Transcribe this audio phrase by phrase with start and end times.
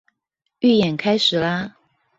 [0.61, 1.77] 預演開始啦